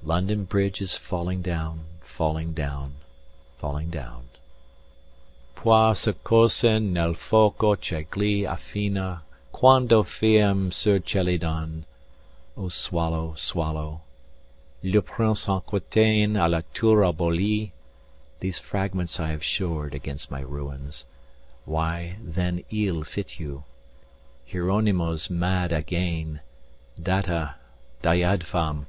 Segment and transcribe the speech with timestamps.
[0.00, 2.94] 425 London Bridge is falling down falling down
[3.58, 4.24] falling down
[5.54, 9.20] Poi s'ascose nel foco che gli affina
[9.52, 14.00] Quando fiam ceu chelidon—O swallow swallow
[14.82, 17.72] Le Prince d'Aquitaine à la tour abolie
[18.40, 21.04] These fragments I have shored against my ruins
[21.66, 23.64] 430 Why then Ile fit you.
[24.50, 26.40] Hieronymo's mad againe.
[26.98, 27.56] Datta.
[28.02, 28.86] Dayadhvam.